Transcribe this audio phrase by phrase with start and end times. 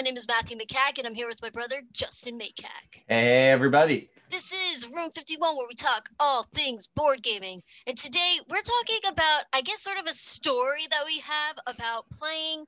[0.00, 3.02] My name is Matthew McCack, and I'm here with my brother, Justin McCack.
[3.06, 4.08] Hey, everybody.
[4.30, 7.62] This is Room 51, where we talk all things board gaming.
[7.86, 12.06] And today we're talking about, I guess, sort of a story that we have about
[12.18, 12.64] playing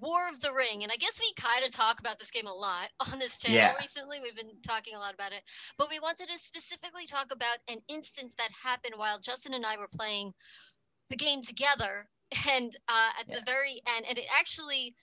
[0.00, 0.82] War of the Ring.
[0.82, 3.58] And I guess we kind of talk about this game a lot on this channel
[3.58, 3.74] Yeah.
[3.78, 4.18] recently.
[4.20, 5.44] We've been talking a lot about it.
[5.78, 9.76] But we wanted to specifically talk about an instance that happened while Justin and I
[9.76, 10.32] were playing
[11.10, 12.08] the game together.
[12.50, 13.36] And uh, at Yeah.
[13.36, 14.96] the very end, and it actually,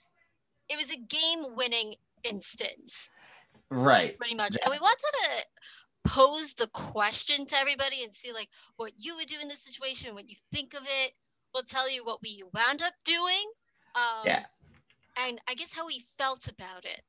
[0.70, 3.12] it was a game-winning instance
[3.70, 4.16] Right.
[4.18, 4.56] pretty much.
[4.56, 4.64] Yeah.
[4.64, 9.28] And we wanted to pose the question to everybody and see like what you would
[9.28, 11.12] do in this situation, what you think of it.
[11.52, 13.44] We'll tell you what we wound up doing.
[13.94, 14.44] Um, Yeah.
[15.16, 17.02] And I guess how we felt about it.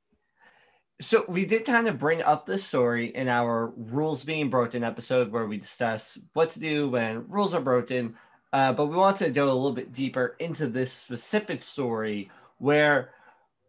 [1.00, 5.32] So we did kind of bring up this story in our rules being broken episode
[5.32, 8.16] where we discuss what to do when rules are broken.
[8.52, 13.10] Uh, but we wanted to go a little bit deeper into this specific story where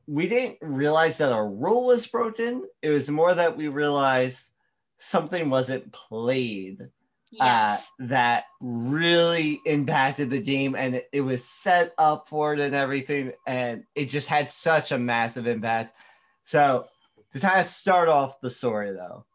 [0.08, 2.68] we didn't realize that a rule was broken.
[2.82, 4.50] It was more that we realized
[4.98, 6.90] something wasn't played
[7.32, 7.92] Yes.
[8.00, 12.76] uh, that really impacted the game and it, it was set up for it and
[12.76, 15.98] everything and it just had such a massive impact.
[16.44, 16.86] So
[17.32, 19.26] to kind of start off the story though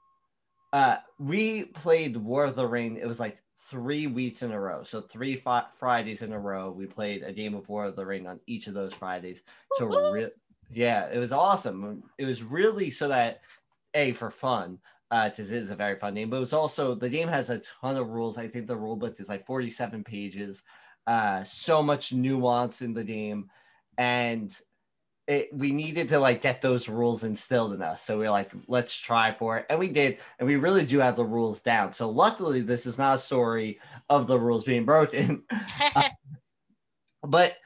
[0.72, 2.98] uh, we played war of the ring.
[3.02, 3.38] It was like
[3.68, 4.82] three weeks in a row.
[4.84, 8.06] So three fi- fridays in a row we played a game of war of the
[8.06, 9.42] ring on each of those fridays.
[9.78, 10.30] To re-
[10.70, 13.40] yeah it was awesome it was really so that
[13.94, 14.78] a for fun
[15.10, 16.30] because it is a very fun game.
[16.30, 18.38] But it was also the game has a ton of rules.
[18.38, 20.62] I think the rule book is like 47 pages.
[21.06, 23.48] Uh, so much nuance in the game,
[23.96, 24.54] and
[25.26, 28.02] it, we needed to like get those rules instilled in us.
[28.02, 30.98] So we are like, let's try for it, and we did, and we really do
[30.98, 31.92] have the rules down.
[31.92, 35.44] So luckily, this is not a story of the rules being broken,
[37.22, 37.56] but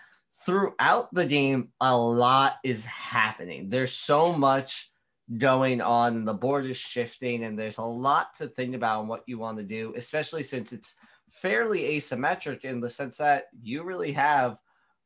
[0.44, 3.68] throughout the game, a lot is happening.
[3.68, 4.92] There's so much
[5.38, 9.08] going on and the board is shifting and there's a lot to think about and
[9.08, 10.94] what you want to do especially since it's
[11.30, 14.58] fairly asymmetric in the sense that you really have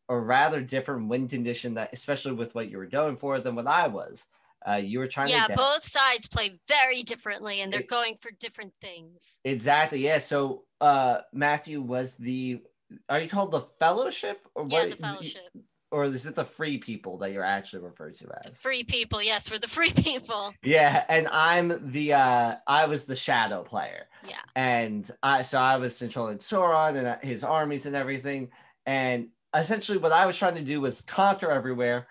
[0.08, 3.66] a rather different win condition that especially with what you were going for than what
[3.66, 4.24] i was
[4.66, 7.88] uh, you were trying yeah, to get both sides play very differently and they're It-
[7.88, 9.40] going for different things.
[9.44, 12.60] exactly yeah so uh matthew was the
[13.08, 15.42] are you called the fellowship or Yeah, what the fellowship.
[15.90, 19.22] or is it the free people that you're actually referred to The as free people.
[19.22, 20.52] Yes, we're the free people.
[20.62, 24.06] Yeah, and I'm the uh I was the shadow player.
[24.26, 24.40] Yeah.
[24.54, 28.50] And I so I was controlling Sauron and uh, his armies and everything.
[28.86, 32.06] And essentially what I was trying to do was conquer everywhere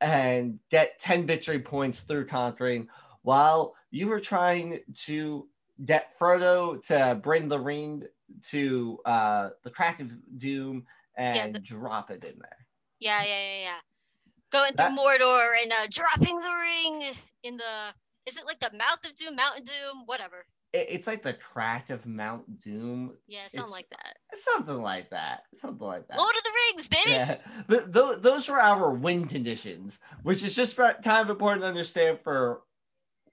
[0.00, 2.88] and get 10 victory points through conquering
[3.22, 5.48] while you were trying to
[5.84, 8.02] get Frodo to bring the ring
[8.50, 10.84] to uh the crack of doom
[11.16, 12.66] and Yeah, the- drop it in there.
[13.00, 13.78] Yeah, yeah, yeah, yeah.
[14.52, 17.94] Going That- Mordor and uh, dropping the ring in the.
[18.26, 20.46] Is it like the mouth of doom, mountain doom, whatever?
[20.72, 24.16] It- it's like the crack of Mount Doom Yeah, something It's- like that.
[24.34, 25.42] Something like that.
[25.60, 26.18] Something like that.
[26.18, 27.10] Lord of the Rings, baby.
[27.12, 27.38] Yeah,
[27.68, 32.18] but th- those were our win conditions, which is just kind of important to understand
[32.24, 32.62] for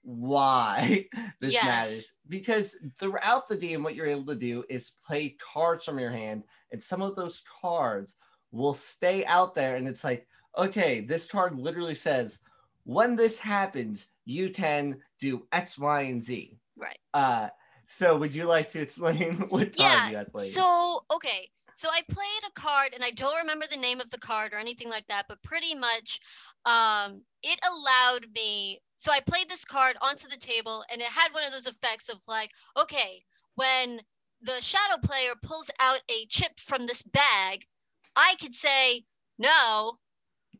[0.04, 1.08] why
[1.40, 1.66] this Yes.
[1.66, 2.14] matters.
[2.30, 6.44] Because throughout the game, what you're able to do is play cards from your hand,
[6.72, 8.16] and some of those cards
[8.52, 9.76] will stay out there.
[9.76, 10.28] And it's like,
[10.58, 12.40] okay, this card literally says,
[12.84, 16.60] when this happens, you can do X, Y, and Z.
[16.78, 17.00] Right.
[17.14, 17.50] Uh,
[17.88, 20.48] so would you like to explain what card Yeah, you had played?
[20.48, 21.50] So, okay.
[21.76, 24.60] So I played a card and I don't remember the name of the card or
[24.60, 26.20] anything like that, but pretty much
[26.66, 31.34] um it allowed me so I played this card onto the table and it had
[31.34, 33.22] one of those effects of like, okay,
[33.56, 34.00] when
[34.44, 37.66] the shadow player pulls out a chip from this bag,
[38.16, 39.04] I could say,
[39.38, 39.98] no,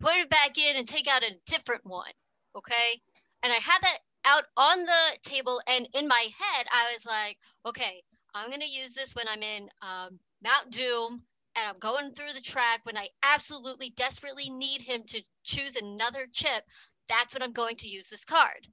[0.02, 2.12] put it back in and take out a different one.
[2.54, 3.02] Okay.
[3.44, 7.38] And I had that out on the table and in my head, I was like,
[7.66, 8.04] okay,
[8.36, 11.24] I'm gonna use this when I'm in um, Mount Doom
[11.56, 16.28] and I'm going through the track when I absolutely desperately need him to choose another
[16.34, 16.64] chip.
[17.10, 18.68] That's when I'm going to use this card.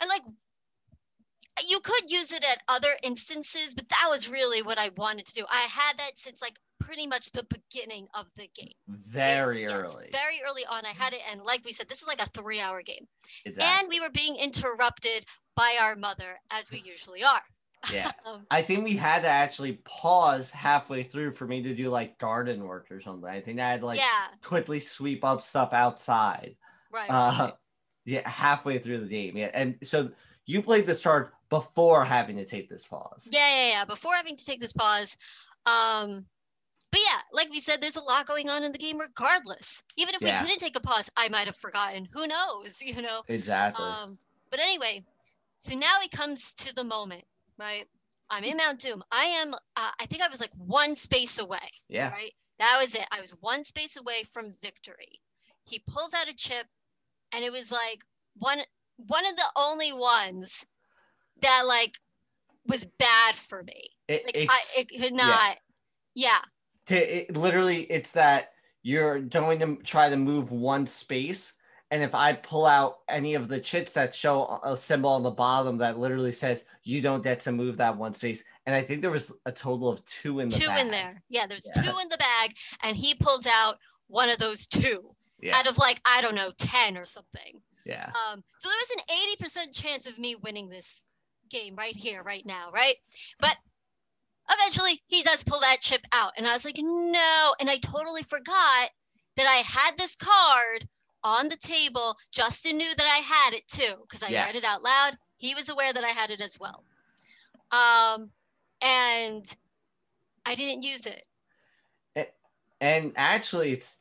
[0.00, 0.22] And like,
[1.68, 5.34] you could use it at other instances, but that was really what I wanted to
[5.34, 5.44] do.
[5.50, 8.72] I had that since like pretty much the beginning of the game.
[8.88, 10.08] Very Yes, early.
[10.12, 12.82] very early on, I had it, and like we said, this is like a three-hour
[12.82, 13.06] game,
[13.44, 13.66] Exactly.
[13.80, 15.24] and we were being interrupted
[15.56, 17.42] by our mother, as we usually are.
[17.92, 18.12] yeah.
[18.24, 22.18] Um, I think we had to actually pause halfway through for me to do like
[22.18, 23.28] garden work or something.
[23.28, 26.56] I think I had to like yeah, quickly sweep up stuff outside.
[26.90, 27.10] Right.
[27.10, 27.54] Uh, right.
[28.04, 29.36] yeah, halfway through the game.
[29.36, 30.10] Yeah, and so
[30.46, 33.28] you played this card before having to take this pause.
[33.30, 33.84] Yeah, yeah, yeah.
[33.84, 35.16] Before having to take this pause,
[35.66, 36.24] um,
[36.90, 39.82] But yeah, like we said, there's a lot going on in the game regardless.
[39.98, 40.40] Even if Yeah.
[40.40, 42.08] we didn't take a pause, I might have forgotten.
[42.12, 42.80] Who knows?
[42.82, 43.22] You know.
[43.28, 43.84] Exactly.
[43.84, 44.18] Um,
[44.50, 45.04] but anyway,
[45.58, 47.24] so now it comes to the moment,
[47.58, 47.86] right?
[48.30, 49.02] I'm in Mount Doom.
[49.12, 49.52] I am.
[49.54, 51.68] Uh, I think I was like one space away.
[51.88, 52.10] yeah.
[52.10, 52.32] Right.
[52.58, 53.06] That was it.
[53.12, 55.20] I was one space away from victory.
[55.64, 56.66] He pulls out a chip,
[57.32, 58.02] and it was like
[58.36, 58.60] one
[58.96, 60.66] one of the only ones
[61.42, 61.94] that like
[62.66, 63.90] was bad for me.
[64.08, 65.56] It, Like I, it could not.
[66.14, 66.38] Yeah.
[66.86, 68.52] to, it, literally it's that
[68.82, 71.54] you're going to try to move one space
[71.90, 75.30] and if i pull out any of the chits that show a symbol on the
[75.30, 79.00] bottom that literally says you don't get to move that one space and i think
[79.02, 81.22] there was a total of two in the two in there.
[81.28, 81.82] Yeah, there's Yeah.
[81.82, 83.78] two in the bag, and he pulled out
[84.08, 87.60] one of those two yeah out of like I don't know ten or something.
[87.84, 91.08] yeah Um, so there was an eighty percent chance of me winning this
[91.50, 92.96] game right here, right now, right?
[93.40, 93.56] But
[94.50, 98.22] eventually he does pull that chip out, and I was like, no, and I totally
[98.22, 98.90] forgot
[99.36, 100.88] that I had this card
[101.24, 102.16] on the table.
[102.32, 105.16] Justin knew that I had it too because I read it out loud.
[105.36, 106.84] He was aware that I had it as well.
[107.70, 108.30] Um,
[108.82, 109.44] and
[110.44, 111.24] I didn't use it.
[112.80, 113.96] and actually it's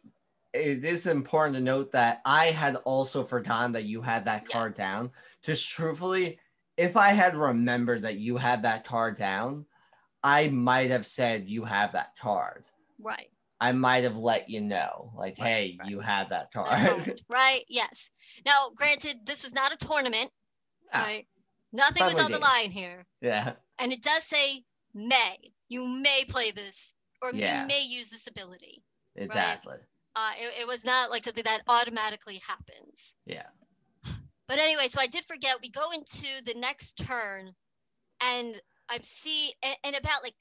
[0.53, 4.53] it is important to note that i had also forgotten that you had that Yeah.
[4.53, 5.11] card down
[5.43, 6.39] just truthfully
[6.77, 9.65] if i had remembered that you had that card down
[10.23, 12.65] i might have said you have that card
[12.99, 13.29] Right.
[13.59, 15.89] I might have let you know, like, Right, hey, right.
[15.89, 17.21] you had that card.
[17.29, 17.63] right?
[17.67, 18.11] Yes.
[18.45, 20.29] Now, granted, this was not a tournament,
[20.93, 21.27] Ah, right?
[21.73, 23.05] Nothing was friendly on the line here.
[23.21, 24.63] yeah, And it does say
[24.93, 25.37] may.
[25.69, 27.61] You may play this or Yeah.
[27.61, 28.83] you may use this ability.
[29.15, 29.77] exactly.
[30.17, 33.15] Uh, it, it was not like something that automatically happens.
[33.27, 33.43] Yeah,
[34.47, 35.57] But anyway, so I did forget.
[35.61, 37.51] We go into the next turn,
[38.23, 38.55] and
[38.89, 40.33] I see, and, and about like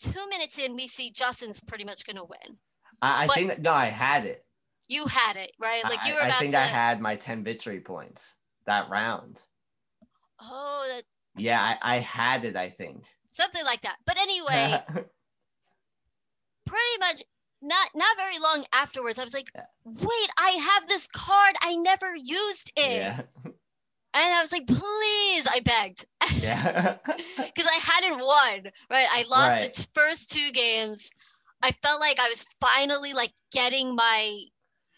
[0.00, 2.56] two minutes in, we see Justin's pretty much going to win.
[3.00, 4.44] I, I think no, I had it.
[4.88, 5.84] You had it, right?
[5.84, 6.58] Like you I, were I about think to.
[6.58, 8.34] I had my ten victory points
[8.66, 9.40] that round.
[10.40, 11.04] oh, that,
[11.40, 12.56] Yeah, I, I had it.
[12.56, 13.04] I think.
[13.28, 13.98] something like that.
[14.04, 14.82] But anyway,
[16.66, 17.22] pretty much
[17.66, 19.64] not not very long afterwards, I was like, Yeah.
[19.84, 21.56] wait, I have this card.
[21.60, 22.96] I never used it.
[23.00, 23.20] yeah,
[24.14, 26.06] And I was like, please, I begged.
[26.40, 29.08] yeah, Because I hadn't won, right?
[29.10, 29.72] I lost Right.
[29.74, 31.10] the first two games.
[31.62, 34.40] I felt like I was finally like getting my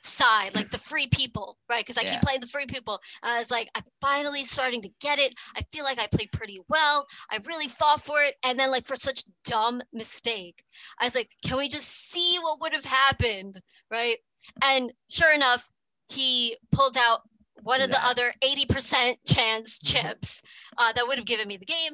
[0.00, 1.84] side, like the free people, right?
[1.84, 2.10] Because I Yeah.
[2.12, 3.00] keep playing the free people.
[3.22, 5.34] And I was like, I'm finally starting to get it.
[5.56, 7.06] I feel like I played pretty well.
[7.30, 8.34] I really fought for it.
[8.44, 10.62] And then, like, for such dumb mistake,
[11.00, 13.60] I was like, can we just see what would have happened,
[13.90, 14.18] right?
[14.62, 15.70] And sure enough,
[16.08, 17.20] he pulled out
[17.62, 20.42] one of the other 80% chance chips
[20.78, 21.92] uh, that would have given me the game.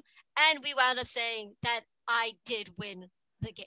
[0.51, 3.09] And we wound up saying that I did win
[3.41, 3.67] the game.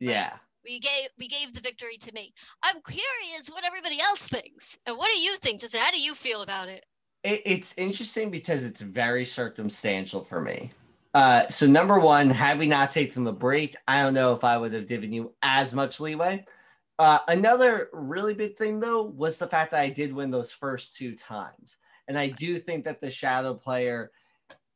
[0.00, 0.38] yeah.
[0.66, 2.32] We gave we gave the victory to me.
[2.62, 4.76] I'm curious what everybody else thinks.
[4.86, 5.80] And what do you think, Justin?
[5.80, 6.84] How do you feel about it?
[7.22, 10.72] It, it's interesting because it's very circumstantial for me.
[11.14, 14.58] Uh, so number one, had we not taken the break, I don't know if I
[14.58, 16.44] would have given you as much leeway.
[16.98, 20.96] Uh, another really big thing though was the fact that I did win those first
[20.96, 21.76] two times,
[22.08, 24.10] and I do think that the shadow player,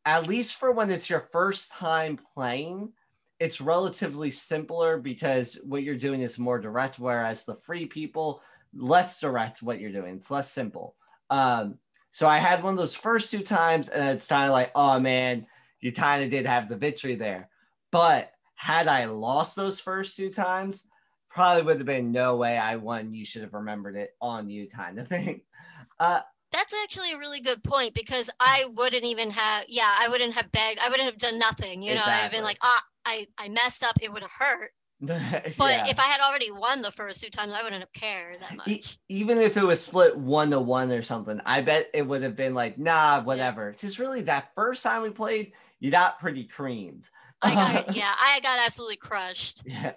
[0.05, 2.93] at least for when it's your first time playing,
[3.41, 8.43] it's relatively simpler because what you're doing is more direct, whereas the free people
[8.75, 10.17] less direct what you're doing.
[10.17, 10.95] It's less simple.
[11.31, 11.79] Um,
[12.13, 15.01] so I had one of those first two times, and it's kind of like, oh
[15.01, 15.47] man,
[15.81, 17.49] you kind of did have the victory there.
[17.91, 20.85] But had I lost those first two times,
[21.31, 23.15] probably would have been no way I won.
[23.15, 25.43] You should have remembered it on you, kind of thing.
[25.99, 26.21] Uh,
[26.51, 30.51] That's actually a really good point because I wouldn't even have yeah, I wouldn't have
[30.51, 30.81] begged.
[30.81, 31.83] I wouldn't have done nothing.
[31.83, 34.71] You know, I'd have been like, ah, I, I messed up, it would have hurt.
[35.01, 35.17] But
[35.59, 35.89] yeah.
[35.89, 38.57] if I had already won the first two times, I wouldn't have cared that E-
[38.75, 38.99] much.
[39.09, 42.37] even if it was split one to one or something, I bet it would have
[42.37, 43.75] been like, nah, whatever.
[43.79, 47.09] Just really that first time we played, you got pretty creamed.
[47.41, 49.63] I got yeah, I got absolutely crushed.
[49.65, 49.95] yeah.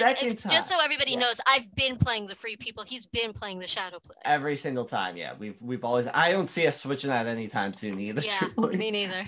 [0.00, 1.18] And it's just so everybody yeah.
[1.18, 2.84] knows, I've been playing the free people.
[2.84, 4.16] He's been playing the shadow play.
[4.24, 5.16] every single time.
[5.16, 6.08] Yeah, we've we've always.
[6.12, 8.22] I don't see us switching that anytime soon either.
[8.56, 9.24] Yeah, me neither.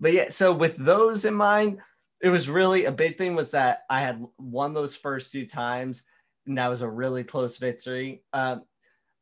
[0.00, 1.78] But yeah, so with those in mind,
[2.24, 6.04] it was really a big thing was that I had won those first two times,
[6.46, 8.22] and that was a really close victory.
[8.32, 8.62] Um,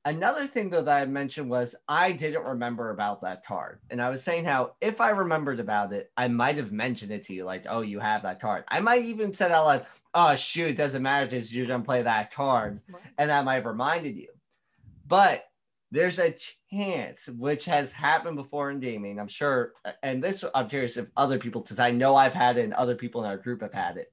[0.04, 4.08] another thing though that I mentioned was I didn't remember about that card, and I
[4.08, 7.44] was saying how if I remembered about it, I might have mentioned it to you,
[7.44, 10.76] like, "Oh, you have that card." I might even said out loud, "Oh, shoot, it
[10.76, 12.80] doesn't matter because you don't play that card,"
[13.18, 14.28] and that might have reminded you.
[15.08, 15.44] But
[15.92, 16.34] there's a
[16.72, 21.38] chance, which has happened before in gaming, I'm sure, and this I'm curious if other
[21.38, 23.98] people, because I know I've had it and other people in our group have had
[23.98, 24.10] it.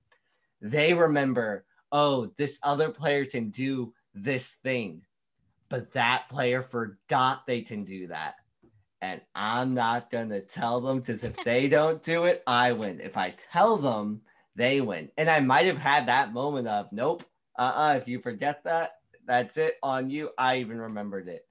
[0.62, 5.04] They remember, oh, this other player can do this thing,
[5.70, 8.36] but that player forgot they can do that.
[9.02, 13.00] And I'm not going to tell them because if they don't do it, I win.
[13.00, 14.20] If I tell them,
[14.54, 15.12] they win.
[15.18, 17.24] And I might have had that moment of, nope,
[17.58, 18.96] uh uh-uh, uh if you forget that,
[19.26, 20.32] that's it on you.
[20.38, 21.46] I even remembered it.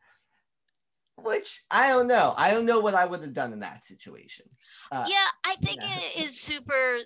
[1.23, 2.35] Which I don't know.
[2.37, 4.47] I don't know what I would have done in that situation.
[4.93, 6.99] Uh, yeah, I think it is super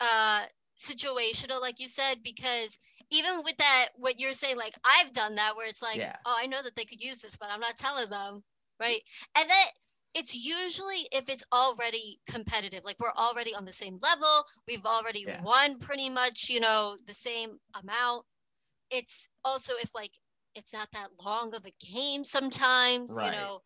[0.00, 0.42] uh,
[0.78, 2.78] situational, like you said, because
[3.10, 6.16] even with that, what you're saying, like I've done that where it's like, yeah.
[6.24, 8.42] oh, I know that they could use this, but I'm not telling them,
[8.80, 9.00] right?
[9.36, 9.66] And that
[10.14, 15.24] it's usually if it's already competitive, like we're already on the same level, we've already
[15.26, 15.42] yeah.
[15.42, 18.24] won pretty much, you know, the same amount.
[18.90, 20.12] It's also if like
[20.56, 23.26] it's not that long of a game sometimes, right.
[23.26, 23.60] you know.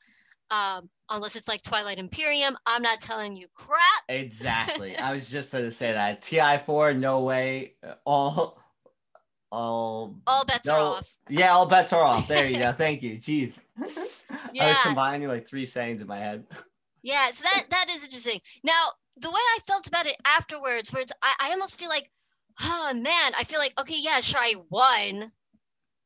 [0.51, 3.81] Um, unless it's like Twilight Imperium, I'm not telling you crap.
[4.09, 4.97] Exactly.
[4.99, 7.75] I was just going to say that TI4, no way.
[8.05, 8.61] All
[9.53, 11.19] all all bets no, are off.
[11.29, 12.27] Yeah, all bets are off.
[12.27, 12.73] There you go.
[12.77, 13.17] Thank you.
[13.17, 13.55] Jeez.
[14.53, 14.65] Yeah.
[14.65, 16.45] I was combining like three sayings in my head.
[17.03, 18.41] Yeah, so that that is interesting.
[18.65, 22.11] Now, the way I felt about it afterwards, where it's I, I almost feel like,
[22.61, 25.33] oh man, I feel like, okay, yeah, sure, I won.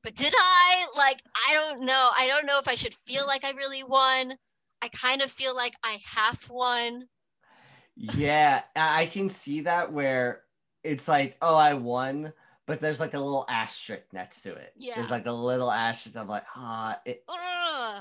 [0.05, 0.87] But did I?
[0.97, 2.11] Like, I don't know.
[2.17, 4.35] I don't know if I should feel like I really won.
[4.83, 7.09] I kind of feel like I half won.
[7.97, 10.43] yeah, I can see that where
[10.83, 12.35] it's like, oh, I won,
[12.67, 14.73] but there's like a little asterisk next to it.
[14.77, 14.97] Yeah.
[14.97, 16.19] There's like a little asterisk.
[16.19, 17.25] I'm like, ah, it,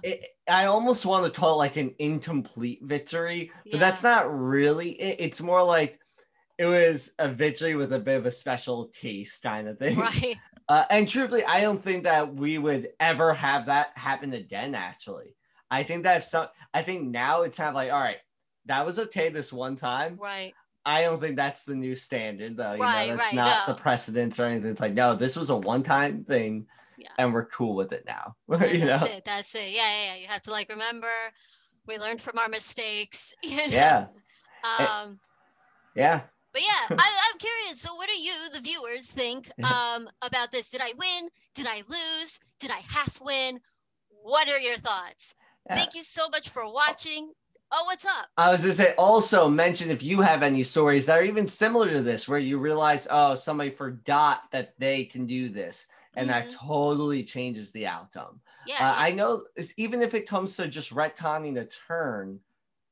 [0.04, 3.80] it, I almost want to call it like an incomplete victory, but yeah.
[3.80, 5.22] that's not really it.
[5.22, 6.02] It's more like
[6.58, 9.98] it was a victory with a bit of a special taste kind of thing.
[9.98, 10.36] Right.
[10.70, 15.36] Uh, and truthfully, I don't think that we would ever have that happen again, actually.
[15.70, 18.18] I think that some, I think now it's kind of like, all right,
[18.66, 20.18] that was okay this one time.
[20.22, 20.54] Right.
[20.86, 22.74] I don't think that's the new standard, though.
[22.74, 23.74] You right, know, that's right, not no.
[23.74, 24.72] the precedence or anything.
[24.72, 26.66] It's like, no, this was a one-time thing,
[26.98, 27.08] yeah.
[27.18, 28.36] and we're cool with it now.
[28.50, 29.10] you that's know?
[29.10, 29.26] it.
[29.26, 29.72] That's it.
[29.72, 30.16] Yeah, yeah, yeah.
[30.16, 31.08] You have to like remember
[31.88, 33.34] we learned from our mistakes.
[33.44, 33.64] You know?
[33.70, 34.08] Yeah.
[34.80, 35.20] um.
[35.96, 36.22] Yeah.
[36.54, 37.82] But yeah, I, am curious.
[37.82, 40.70] So, what do you, the viewers, think um, about this?
[40.70, 41.30] Did I win?
[41.56, 42.40] Did I lose?
[42.60, 43.60] Did I half win?
[44.22, 45.36] What are your thoughts?
[45.68, 45.76] Yeah.
[45.76, 47.32] Thank you so much for watching.
[47.72, 48.28] Oh, what's up?
[48.38, 51.90] I was gonna say also mention if you have any stories that are even similar
[51.90, 55.88] to this where you realize, oh, somebody forgot that they can do this.
[56.16, 56.50] And mm-hmm.
[56.50, 58.40] that totally changes the outcome.
[58.68, 58.96] Yeah, uh, yeah.
[58.96, 59.46] I know
[59.78, 62.40] even if it comes to just retconning a turn,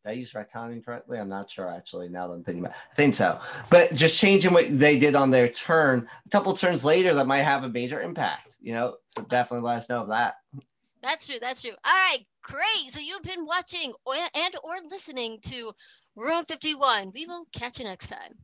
[0.06, 1.20] I use retconning correctly?
[1.20, 2.10] I'm not sure actually.
[2.10, 2.92] Now that I'm thinking about, it.
[2.92, 3.40] I think so.
[3.70, 7.44] But just changing what they did on their turn, a couple turns later, that might
[7.44, 8.58] have a major impact.
[8.62, 10.36] You know, so definitely let us know of that.
[11.04, 11.38] That's true.
[11.40, 11.72] That's true.
[11.84, 12.90] All right, great.
[12.90, 13.94] So you've been watching
[14.36, 15.72] and or listening to
[16.16, 17.12] Room 51.
[17.14, 18.36] We will catch you next time.